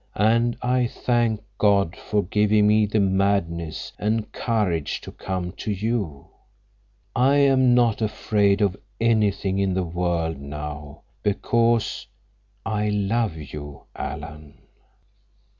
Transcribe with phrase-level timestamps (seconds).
[0.15, 6.25] "And I thank God for giving me the madness and courage to come to you.
[7.15, 14.57] I am not afraid of anything in the world now—because—I love you, Alan!"